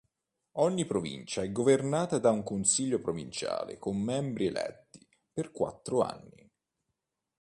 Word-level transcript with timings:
Ogni 0.53 0.87
provincia 0.87 1.43
è 1.43 1.51
governata 1.51 2.17
da 2.17 2.31
un 2.31 2.41
consiglio 2.41 2.99
provinciale 2.99 3.77
con 3.77 4.01
membri 4.01 4.47
eletti 4.47 5.07
per 5.31 5.51
quattro 5.51 6.01
anni. 6.01 6.49